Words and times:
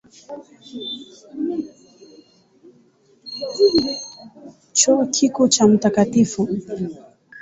Chuo 4.77 5.03
Kikuu 5.13 5.47
cha 5.53 5.67
Mt. 5.67 5.83